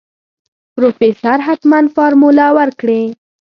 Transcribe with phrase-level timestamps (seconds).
[0.75, 3.01] پروفيسر حتمن فارموله ورکړې.